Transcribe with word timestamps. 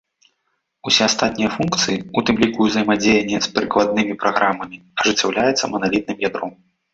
Усе 0.91 1.01
астатнія 1.09 1.49
функцыі, 1.57 1.97
у 2.21 2.23
тым 2.29 2.35
ліку 2.43 2.59
ўзаемадзеянне 2.69 3.37
з 3.47 3.51
прыкладнымі 3.59 4.17
праграмамі, 4.25 4.81
ажыццяўляюцца 5.03 5.71
маналітным 5.77 6.17
ядром. 6.29 6.51